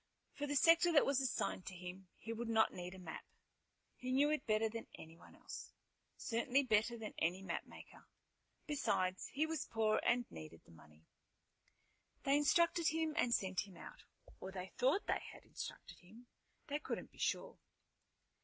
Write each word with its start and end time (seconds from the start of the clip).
For 0.33 0.47
the 0.47 0.55
sector 0.55 0.91
that 0.93 1.05
was 1.05 1.21
assigned 1.21 1.67
to 1.67 1.75
him 1.75 2.07
he 2.17 2.33
would 2.33 2.49
not 2.49 2.73
need 2.73 2.95
a 2.95 2.97
map. 2.97 3.23
He 3.95 4.11
knew 4.11 4.31
it 4.31 4.47
better 4.47 4.67
than 4.67 4.87
anyone 4.97 5.35
else, 5.35 5.73
certainly 6.17 6.63
better 6.63 6.97
than 6.97 7.13
any 7.19 7.43
mapmaker. 7.43 8.07
Besides, 8.65 9.27
he 9.27 9.45
was 9.45 9.67
poor 9.67 10.01
and 10.03 10.25
needed 10.31 10.61
the 10.65 10.71
money. 10.71 11.05
They 12.23 12.35
instructed 12.35 12.87
him 12.87 13.13
and 13.15 13.31
sent 13.31 13.67
him 13.67 13.77
out. 13.77 14.03
Or 14.39 14.51
they 14.51 14.71
thought 14.75 15.05
that 15.05 15.19
they 15.19 15.23
had 15.37 15.43
instructed 15.45 15.99
him. 15.99 16.25
They 16.65 16.79
couldn't 16.79 17.11
be 17.11 17.19
sure. 17.19 17.59